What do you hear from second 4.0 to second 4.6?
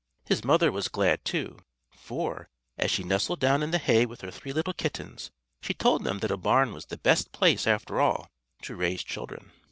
with her three